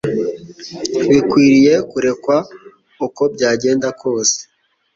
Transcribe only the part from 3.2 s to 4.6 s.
byagenda kose,